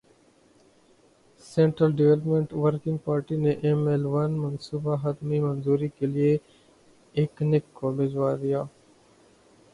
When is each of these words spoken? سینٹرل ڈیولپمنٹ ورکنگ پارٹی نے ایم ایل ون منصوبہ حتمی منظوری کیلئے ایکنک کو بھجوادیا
سینٹرل 1.43 1.91
ڈیولپمنٹ 1.97 2.53
ورکنگ 2.63 2.97
پارٹی 3.05 3.35
نے 3.43 3.51
ایم 3.63 3.81
ایل 3.89 4.03
ون 4.13 4.31
منصوبہ 4.41 4.95
حتمی 5.03 5.39
منظوری 5.47 5.87
کیلئے 5.97 6.31
ایکنک 7.15 7.63
کو 7.77 7.91
بھجوادیا 7.97 8.61